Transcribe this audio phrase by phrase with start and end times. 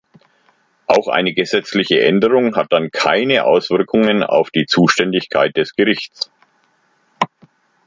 [0.87, 6.31] Auch eine gesetzliche Änderung hat dann keine Auswirkungen auf die Zuständigkeit des Gerichts.